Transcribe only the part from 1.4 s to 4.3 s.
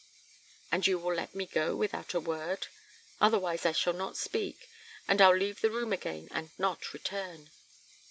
go without a word? Otherwise I shall not